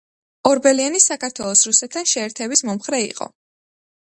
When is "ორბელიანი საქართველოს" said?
0.51-1.63